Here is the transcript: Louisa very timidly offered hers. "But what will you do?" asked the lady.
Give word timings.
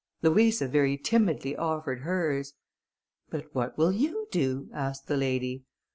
Louisa 0.23 0.67
very 0.67 0.97
timidly 0.97 1.55
offered 1.55 1.99
hers. 1.99 2.53
"But 3.29 3.53
what 3.53 3.77
will 3.77 3.91
you 3.91 4.25
do?" 4.31 4.67
asked 4.73 5.05
the 5.05 5.15
lady. 5.15 5.65